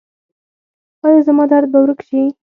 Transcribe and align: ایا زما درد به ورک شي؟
ایا 1.05 1.19
زما 1.27 1.43
درد 1.51 1.67
به 1.71 1.77
ورک 1.83 1.99
شي؟ 2.07 2.21